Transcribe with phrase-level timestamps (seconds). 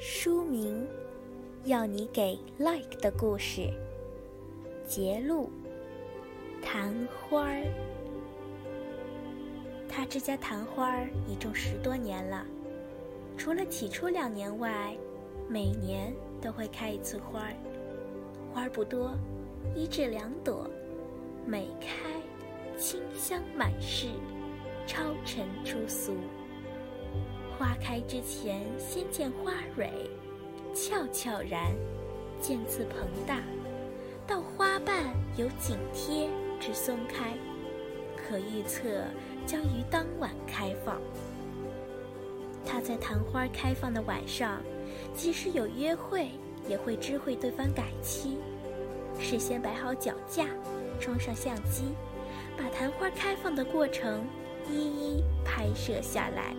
[0.00, 0.86] 书名：
[1.64, 3.68] 要你给 like 的故事。
[4.86, 5.50] 节录：
[6.62, 7.64] 昙花儿。
[9.88, 12.46] 他这家昙花儿已种十多年了，
[13.36, 14.96] 除了起初两年外，
[15.48, 17.52] 每年都会开一次花儿。
[18.54, 19.10] 花儿不多，
[19.74, 20.70] 一至两朵，
[21.44, 22.22] 每开
[22.78, 24.06] 清香满室，
[24.86, 26.12] 超尘出俗。
[27.58, 29.90] 花开之前，先见花蕊，
[30.72, 31.74] 悄悄然，
[32.40, 33.42] 渐次膨大，
[34.28, 37.34] 到花瓣由紧贴至松开，
[38.16, 38.88] 可预测
[39.44, 41.00] 将于当晚开放。
[42.64, 44.62] 他在昙花开放的晚上，
[45.12, 46.28] 即使有约会，
[46.68, 48.36] 也会知会对方改期，
[49.18, 50.46] 事先摆好脚架，
[51.00, 51.86] 装上相机，
[52.56, 54.24] 把昙花开放的过程
[54.70, 56.54] 一一拍摄下来。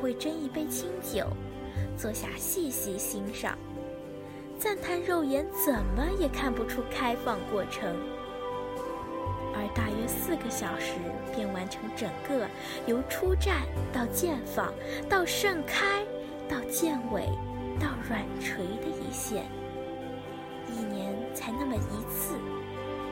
[0.00, 1.26] 会斟一杯清酒，
[1.96, 3.56] 坐下细细欣赏，
[4.58, 7.94] 赞叹肉眼怎么也看不出开放过程。
[9.52, 10.94] 而大约四个小时
[11.34, 12.48] 便完成整个
[12.86, 13.56] 由初绽
[13.92, 14.72] 到渐放
[15.08, 16.02] 到盛开
[16.48, 17.26] 到渐萎
[17.78, 19.44] 到软垂的一线。
[20.72, 22.36] 一年才那么一次，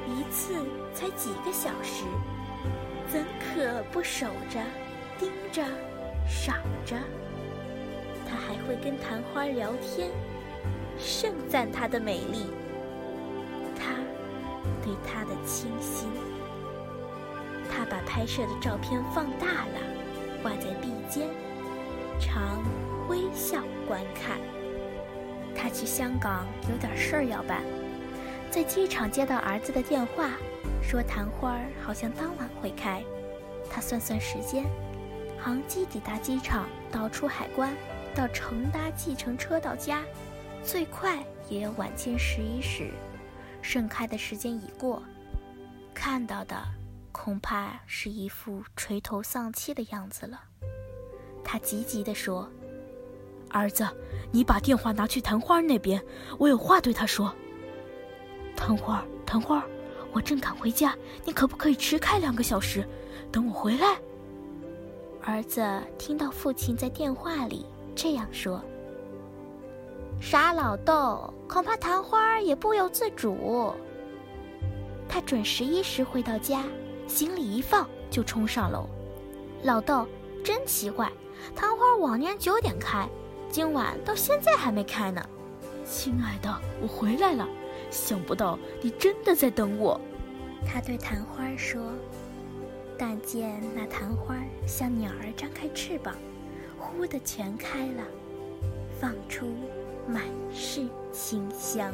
[0.07, 0.55] 一次
[0.95, 2.05] 才几个小时，
[3.09, 4.61] 怎可不守着、
[5.19, 5.63] 盯着？
[6.29, 6.95] 赏着，
[8.29, 10.11] 他还会跟昙花聊天，
[10.99, 12.47] 盛赞它的美丽，
[13.75, 13.95] 他
[14.85, 16.09] 对它的倾心。
[17.71, 19.81] 他把拍摄的照片放大了，
[20.43, 21.29] 挂在壁间，
[22.21, 22.63] 常
[23.09, 24.39] 微笑观看。
[25.55, 27.63] 他去香港有点事儿要办，
[28.51, 30.31] 在机场接到儿子的电话，
[30.83, 33.03] 说昙花好像当晚会开。
[33.71, 34.65] 他算算时间。
[35.49, 37.75] 航机抵达机场，到出海关，
[38.15, 40.05] 到乘搭计程车到家，
[40.63, 42.91] 最快也要晚间十一时。
[43.63, 45.03] 盛开的时间已过，
[45.95, 46.55] 看到的
[47.13, 50.39] 恐怕是一副垂头丧气的样子了。
[51.43, 52.47] 他急急地说
[53.49, 53.89] ：“儿子，
[54.31, 55.99] 你把电话拿去昙花那边，
[56.39, 57.35] 我有话对他说。”
[58.55, 59.65] 昙花，昙花，
[60.13, 60.95] 我正赶回家，
[61.25, 62.87] 你可不可以迟开两个小时，
[63.33, 63.99] 等我回来？
[65.23, 65.63] 儿子
[65.99, 68.63] 听到父亲在电话里这样说
[70.21, 73.73] ：“傻老豆，恐怕昙花也不由自主。”
[75.09, 76.65] 他准十一时回到家，
[77.07, 78.89] 行李一放就冲上楼。
[79.63, 80.07] 老豆，
[80.45, 81.11] 真奇怪，
[81.55, 83.09] 昙花往年九点开，
[83.51, 85.23] 今晚到现在还没开呢。
[85.85, 87.47] 亲爱的，我回来了，
[87.91, 90.01] 想不到你真的在等我。
[90.67, 91.83] 他对昙花说。
[92.99, 94.37] 但见那昙花
[94.67, 96.17] 像鸟儿张开翅膀，
[96.77, 98.03] 忽地全开了，
[99.01, 99.47] 放出
[100.09, 101.93] 满是馨香。